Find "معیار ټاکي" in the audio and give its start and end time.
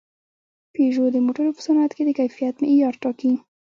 2.61-3.33